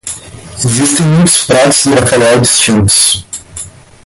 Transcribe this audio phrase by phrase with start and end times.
[0.65, 3.23] Existem muitos pratos de bacalhau distintos.